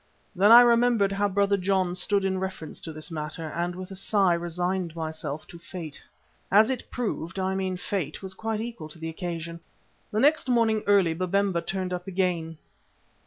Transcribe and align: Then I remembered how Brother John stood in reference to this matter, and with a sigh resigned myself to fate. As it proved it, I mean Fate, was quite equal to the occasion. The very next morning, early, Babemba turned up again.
Then 0.35 0.51
I 0.51 0.61
remembered 0.61 1.11
how 1.11 1.27
Brother 1.29 1.57
John 1.57 1.93
stood 1.93 2.25
in 2.25 2.39
reference 2.39 2.81
to 2.81 2.91
this 2.91 3.11
matter, 3.11 3.49
and 3.49 3.75
with 3.75 3.91
a 3.91 3.95
sigh 3.95 4.33
resigned 4.33 4.95
myself 4.95 5.45
to 5.49 5.59
fate. 5.59 6.01
As 6.51 6.71
it 6.71 6.89
proved 6.89 7.37
it, 7.37 7.41
I 7.43 7.53
mean 7.53 7.77
Fate, 7.77 8.23
was 8.23 8.33
quite 8.33 8.61
equal 8.61 8.89
to 8.89 8.97
the 8.97 9.09
occasion. 9.09 9.57
The 10.09 10.13
very 10.19 10.29
next 10.29 10.49
morning, 10.49 10.81
early, 10.87 11.13
Babemba 11.13 11.61
turned 11.61 11.93
up 11.93 12.07
again. 12.07 12.57